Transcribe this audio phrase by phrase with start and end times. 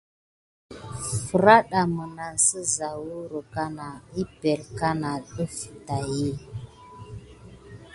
[1.25, 3.87] Ferada minane siza huro akana
[4.21, 5.55] epəŋle kana def
[5.87, 6.29] taki.